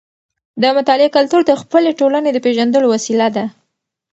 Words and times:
د 0.61 0.63
مطالعې 0.77 1.09
کلتور 1.17 1.41
د 1.45 1.51
خپلې 1.61 1.89
ټولنې 1.99 2.29
د 2.33 2.37
پیژندلو 2.45 2.87
وسیله 2.95 3.27
ده. 3.35 3.45